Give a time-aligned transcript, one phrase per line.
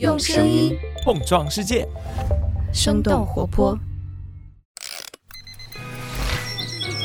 [0.00, 1.86] 用声音碰撞世界，
[2.72, 3.78] 生动活泼。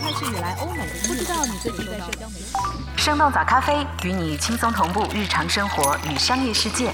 [0.00, 2.56] 开始以来，欧美不知道你最近在社交媒体。
[2.96, 6.90] 生动早咖啡与你轻松同步日常生活与商业世界。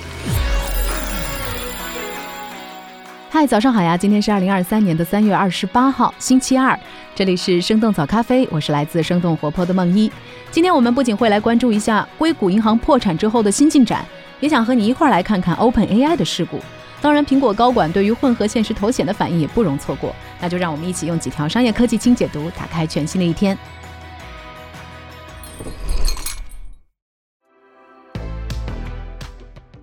[3.30, 3.96] 嗨，早上好呀！
[3.96, 6.77] 今天是二零二三年的三月二十八号，星期二。
[7.14, 10.11] 这里是生动早咖啡，我是来自生动活泼的梦一。
[10.50, 14.05] 今天我们不仅会来关注一下硅谷银行破产之后的新进展，
[14.41, 16.61] 也想和你一块儿来看看 Open AI 的事故。
[17.00, 20.15] 当然，苹果高管对于混合现实头显的反应也不容错过。
[20.41, 23.57] 那就让我们一起用几条商业科技轻解读，打开全新的一天。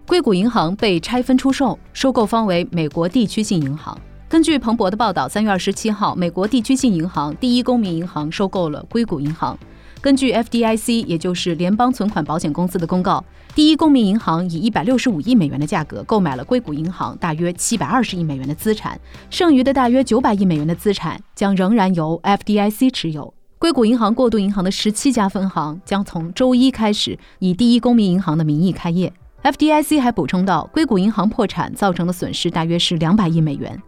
[0.06, 3.98] 硅谷银行被拆分出售，收购方为美国地区性银行。
[4.28, 9.58] 根据彭博的报道，三月二十七号，美国地区性银行第一公民银行收购了硅谷银行。
[10.04, 13.24] 根据 FDIC，也就是联邦存款保险公司的公告，
[13.56, 23.34] 第一公民银行以一百六十五亿美元的价格购买了硅谷银行大约七百二十亿美元的资产，剩余的大约九百亿美元的资产将仍然由 FDIC 持有。
[23.58, 29.14] 硅谷银行过渡银行的十七家分行将从周一开始以第一公民银行的名义开业。
[29.42, 33.82] FDIC 还补充到，硅谷银行破产造成的损失大约是两百亿美元。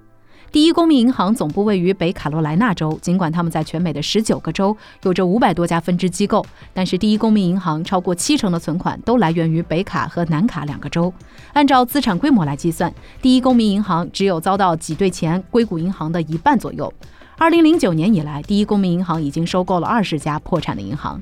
[0.56, 11.14] 第一公民银行总部位于北卡罗来纳州，尽管他们在全美的十九个州有着五百多家分支机构，但是第一公民银行超过七成的存款都来源于北卡和南卡两个州。
[11.52, 12.90] 按照资产规模来计算，
[13.22, 16.90] 第一公民银行只有遭到挤兑前硅谷银行的一半左右。
[17.38, 21.22] 二零零九年以来，第一公民银行已经收购了二十家破产的银行。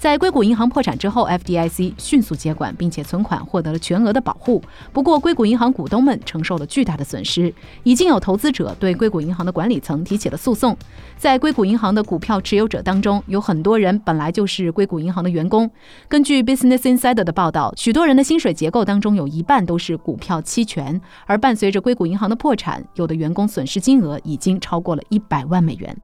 [0.00, 4.62] 在硅谷银行破产之后，FDIC 迅速接管，并且存款获得了全额的保护。
[4.94, 10.74] 不过，硅谷银行股东们承受了巨大的损失，已经有投资者对硅谷银行的管理层提起了诉讼。
[11.18, 15.70] 在硅谷银行的股票持有者当中，有很多人本来就是硅谷银行的员工。
[16.08, 20.98] 根据 Business Insider 的报道，许多人的薪水结构当中有一半都是股票期权。
[21.26, 25.94] 而伴随着硅谷银行的破产，有的员工损失金额已经超过了一百万美元。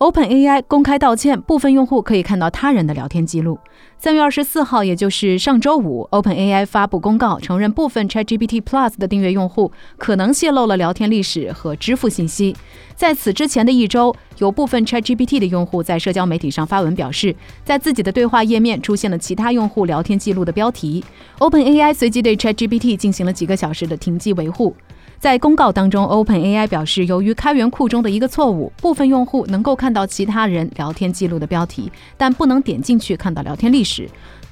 [0.00, 3.58] OpenAI 公开道歉，部分用户可以看到他人的聊天记录。
[3.98, 12.56] 三月二十四号，也就是上周五，OpenAI 发布公告，承认部分 ChatGPT Plus 的订阅用户可能泄露了聊天历史和支付信息。
[12.96, 21.04] 在此之前的一周，有部分 ChatGPT 的用户在社交媒体上发文表示，在自己的对话页面出现了其他用户聊天记录的标题。
[21.40, 24.74] OpenAI 随即对 ChatGPT 进行了几个小时的停机维护。
[25.20, 34.08] 在公告当中，OpenAI 表示，由于开源库中的一个错误，部分用户能够看到其他人聊天记录的标题，但不能点进去看到聊天历史。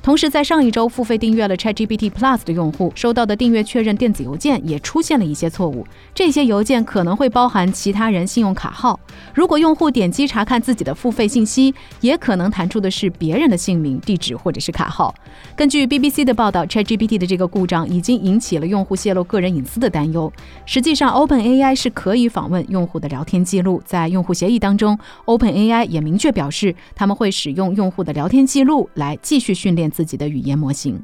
[0.09, 5.87] 同时，在上一周付费订阅了 ChatGPT Plus 的用户收到的订阅确认电子邮件也出现了一些错误。
[6.15, 8.99] 这些邮件可能会包含其他人信用卡号。
[9.35, 15.15] 如果用户点击查看自己的付费信息，也可能弹出的是别人的姓名、地址或者是卡号。
[15.55, 20.33] 根据 BBC 的报道，ChatGPT 的这个故障已经引起了用户泄露个人隐私的担忧。
[20.65, 23.83] 实际上，OpenAI 是可以访问用户的聊天记录。
[23.85, 29.93] 在用户协议当中，OpenAI 也明确表示，他们会使用用户的聊天记录来继续训练。
[29.99, 31.03] 自己的语言模型。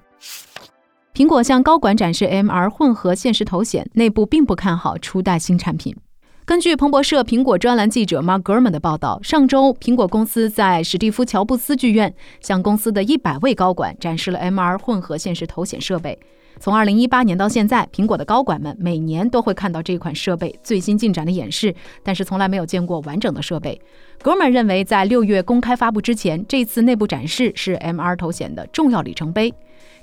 [1.12, 5.97] 苹果向高管展示 MR 混合现实头显，内部并不看好初代新产品。
[6.44, 16.16] 根据彭博社苹果专栏记者 Mark Gurman 的报道，上周苹果公司在史蒂夫乔布斯剧院向公司的一百位高管展示了 MR 混合现实头显设备。
[16.60, 23.81] 从二零一八年到现在，苹果的高管们每年都会看到这款设备最新进展的演示，但是从来没有见过完整的设备。
[24.22, 29.53] g o r m a n 认为，在六月公开发布之前，这次内部展示是 MR 头显的重要里程碑。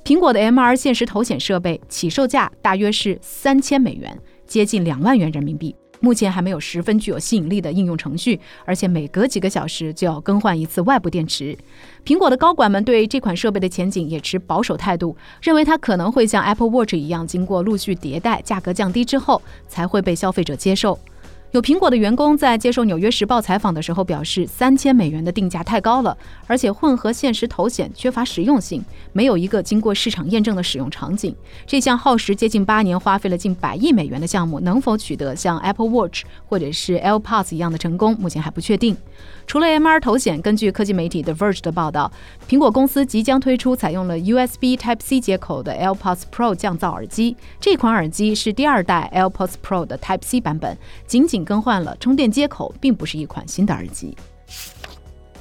[0.03, 5.75] 苹果的 MR 现实头显设备起售价大约是三千美元，接近两万元人民币。
[6.01, 11.57] 目前还没有十分具有吸引力的应用程序，而且每隔几个小时就要更换一次外部电池。
[12.03, 20.99] 苹果的高管们对这款设备的前景也持保守态度，认为它可能会像 Apple Watch 一样，经过陆续迭代、价格降低之后，才会被消费者接受。
[21.51, 26.17] 有苹果的员工在接受《纽约时报》采访的时候表示，三千美元的定价太高了，
[26.47, 28.81] 而且混合现实头显缺乏实用性，
[29.11, 31.35] 没有一个经过市场验证的使用场景。
[31.67, 38.95] 这项耗时接近八年、花费了近百亿美元的项目，能否取得像 Apple Watch 或者是 AirPods 一样的成功，目前还不确定。
[39.45, 42.09] 除了 MR 头显，根据科技媒体 The Verge 的报道，
[42.47, 47.35] 苹果公司即将推出采用了 USB Type-C 接口的 AirPods Pro 降噪耳机。
[47.59, 54.15] 这款耳机是第二代 AirPods Pro 的 Type-C 版本，仅仅更换了充电接口，并不是一款新的耳机。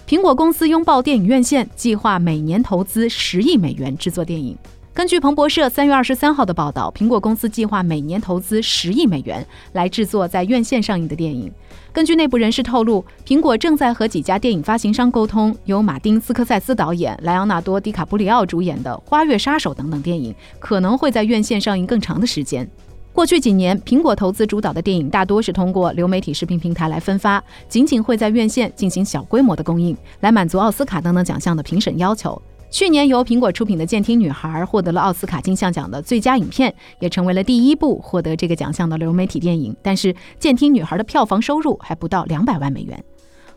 [0.06, 4.56] 苹果公司拥抱电影院线，计划每年投资十亿美元制作电影。
[4.93, 11.50] 根据彭博社三月二十三号的报道，苹果公司计划每年投资十亿美元来制作在院线上映的电影。
[11.93, 22.69] 根据内部人士透露，苹果正在和几家电影发行商沟通，由马丁·斯科塞斯导演、莱昂纳多·迪卡普里奥主演的《花月杀手》等等电影可能会在院线上映更长的时间。
[23.12, 32.40] 过去几年，苹果投资主导的电影大多是通过流媒体视频平台来分发，仅仅会在院线进行小规模的供应，来满足奥斯卡等等奖项的评审要求。
[32.70, 39.74] 去年由苹果出品的《监听女孩》获得了奥斯卡金像奖的最佳影片，也成为了第一部获得这个奖项的流媒体电影。
[39.82, 43.04] 但是，《监听女孩》的票房收入还不到两百万美元。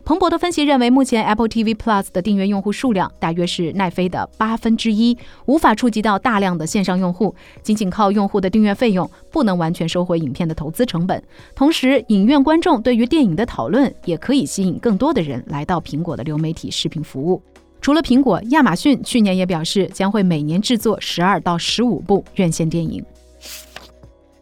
[0.04, 5.16] 彭博的分析认为，目前 Apple TV Plus 的订阅用户数量大约是奈飞的八分之一，
[5.46, 7.34] 无法触及到大量的线上用户。
[7.62, 11.22] 仅仅靠用户的订阅费用，不能完全收回影片的投资成本。
[11.54, 17.42] 同时，影院观众对于电影的讨论，也可以吸引更多的人来到苹果的流媒体视频服务。
[17.80, 23.02] 除了苹果，亚马逊去年也表示将会每年制作十二到十五部院线电影。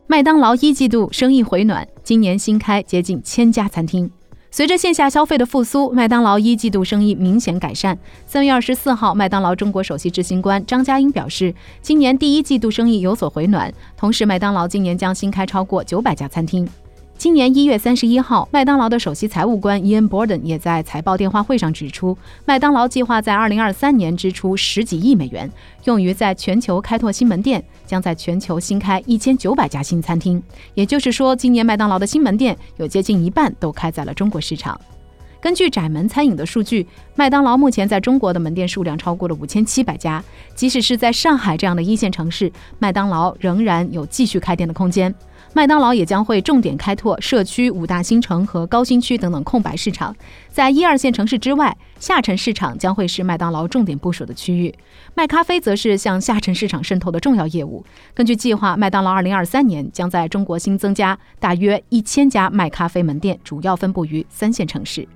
[0.09, 4.11] 麦当劳一季度生意回暖，今年新开接近千家餐厅。
[4.55, 7.99] 随着线下消费的复苏，麦当劳一季度生意明显改善。
[8.27, 16.69] 三月二十四号，麦当劳中国首席执行官张嘉英表示，今年第一季度生意有所回暖，同时麦当劳今年将新开超过九百家餐厅。
[17.23, 25.49] 今年一月三十一号，麦当劳的首席财务官 Ian Borden 也在财报电话会上指出，麦当劳计划在二零二三年支出十几亿美元，
[25.85, 30.43] 用于在全球开拓新门店，将在全球新开一千九百家新餐厅。
[30.75, 34.81] 也就是说，今年麦当劳的新门店有接近一半都开在了中国市场。
[35.41, 36.85] 根据窄门餐饮的数据，
[37.15, 40.23] 麦当劳目前在中国的门店数量超过了五千七百家。
[40.57, 45.15] 即使是在上海这样的一线城市，麦当劳仍然有继续开店的空间。
[45.55, 50.17] 麦当劳也将会重点开拓社区五大新城和高新区等等空白市场，
[50.49, 54.75] 在一二线城市之外，下沉市场将会是麦当劳重点部署的区域。
[55.15, 57.85] 卖咖啡则是向下沉市场渗透的重要业务。
[58.15, 65.07] 根据计划，麦当劳二零二三年将在中国新增加大约一千家卖咖啡门店，主要分布于三线城市。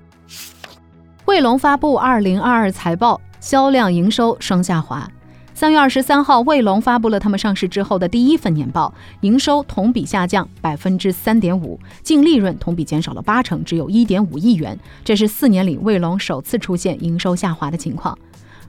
[1.25, 5.09] 卫龙发布二零二二财报，销量、营收双下滑。
[5.57, 14.77] 三月二十三号，卫龙发布了他们上市之后的第一份年报，营收同比下降百分之三点五，净利润同比减少了八成，只有一点五亿元。
[15.03, 18.15] 这是四年里卫龙首次出现营收下滑的情况。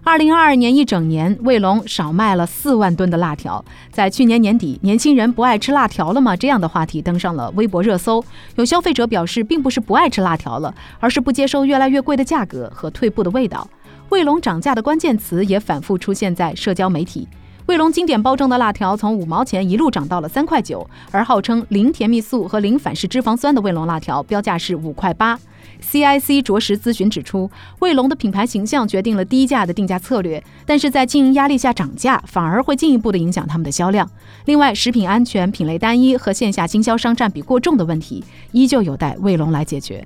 [0.02, 3.62] 二零二二年一整年，卫龙少卖了四万吨的辣条。
[3.90, 8.24] 在去年年底，“年轻人不爱吃辣条了吗？”这样的话题登上了微博热搜。
[8.56, 13.68] 有消费者表示，并不是不爱吃辣条了，而是不接受越来越贵的价格和退步的味道。
[14.10, 17.28] 卫龙涨价的关键词也反复出现在社交媒体。
[17.66, 25.38] 卫龙经典包装的辣条从五毛钱一路涨到了三块九，而号称零甜蜜素和零反式脂肪酸的卫龙辣条标价是五块八。
[25.82, 27.50] CIC 着实咨询指出，
[27.80, 34.08] 卫龙的品牌形象决定了低价的定价策略，但是在经营压力下涨价，反而会进一步的影响他们的销量。
[34.46, 40.02] 另外，食品安全、品类单一和线下经销商占比过重的问题，依旧有待卫龙来解决。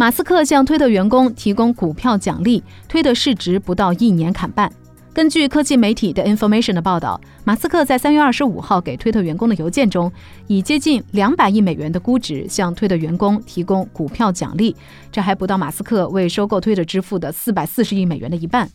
[0.00, 4.72] 马斯克向推特员工提供股票奖励，推特市值不到一年砍半。
[5.12, 10.10] 根据科技媒体的 Information 的报道，马斯克在三月二十五号给推特员工的邮件中，
[10.46, 14.74] 以接近两百亿美元的估值向推特员工提供股票奖励，
[15.12, 18.66] 这还不到马斯克为收购推特支付的四百四十亿美元的一半。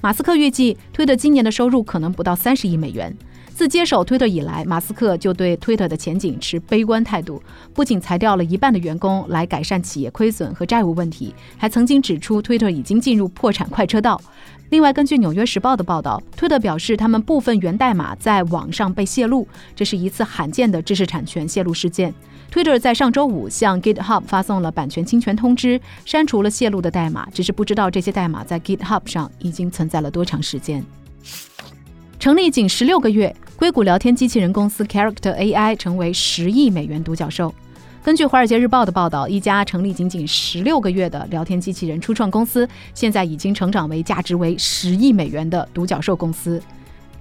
[0.00, 3.16] 马斯克预计推特今年的收入可能不到三十亿美元。
[3.62, 7.40] 自接手推特以来，马斯克就对推特的前景持悲观态度，
[7.72, 14.20] 不仅裁掉了一半的员工来改善企业亏损和债务问题，还曾经指出推特已经进入破产快车道。
[14.70, 22.12] 另外，根据《纽约时报》的报道，推特表示他们部分源代码在网上被泄露，这是一次罕见的知识产权泄露事件。
[22.50, 30.84] 推特在上周五向 GitHub 发送了版权侵权通知，删除了泄露的代码，只是不知道这些代码在 GitHub 上已经存在了多长时间。
[32.18, 37.54] 成立仅十六个月，硅谷聊天机器人公司 Character AI 成为十亿美元独角兽。
[38.02, 46.60] 根据《华尔街日报》的报道，一家成立仅仅十六个月的聊天机器人初创公司，现在已经成长为价值为十亿美元的独角兽公司。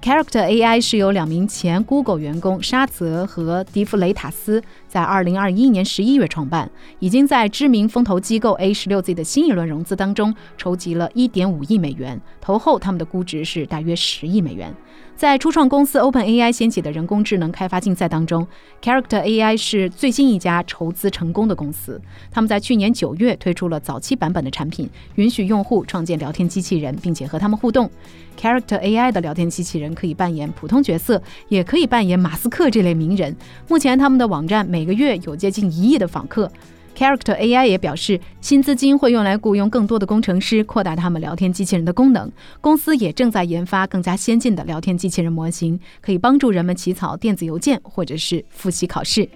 [0.01, 6.67] Character AI 是由两名前 Google 员工沙泽和迪弗雷塔斯在2021年11月创办，
[6.97, 14.73] 已经在知名风投机构 A16Z 的新一轮融资当中筹集了1.5亿美元，投后他们的估值是大约10亿美元。
[15.21, 18.47] 在初创公司 OpenAI 掀起的人工智能开发竞赛当中
[18.81, 22.01] ，Character AI 是最新一家筹资成功的公司。
[22.31, 27.87] 他们在去年九月推出了早期版本的产品，允许用户创建聊天机器人，并且和他们互动。
[28.35, 33.35] Character AI 的聊天机器人可以扮演普通角色，也可以扮演马斯克这类名人。
[33.67, 36.51] 目前，他们的网站每个月有接近一亿的访客。
[36.95, 42.31] Character AI 也表示，新资金会用来雇佣更多的工程师，扩大他们聊天机器人的功能。
[42.59, 49.27] 公司也正在研发更加先进的聊天机器人模型，可以帮助人们起草电子邮件或者是复习考试。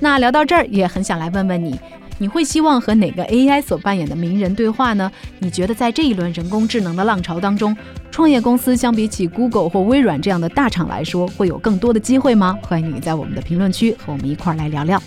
[0.00, 1.78] 那聊到这儿，也很想来问问你。
[2.18, 5.10] 你会希望和哪个 AI 所扮演的名人对话呢？
[5.38, 7.76] 你觉得在这一轮人工智能的浪潮当中，
[8.10, 12.58] 创业公司相比起 Google 或微软这样的大厂来说，会有更多的机会吗？
[12.62, 15.02] 欢迎你在我们的评论区和我们一块儿来聊聊。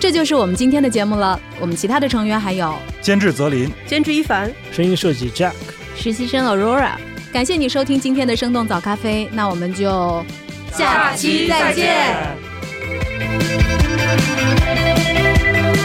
[0.00, 1.40] 这就是我们今天的节目了。
[1.58, 5.52] 我们其他的成员还有监制泽林、监制一凡、声音设计 Jack、
[5.96, 6.92] 实习生 Aurora。
[7.32, 10.22] 感谢你收听今天的生动早咖啡，那我们就
[10.72, 12.53] 下期再见。
[13.16, 13.42] Thank
[15.78, 15.83] you.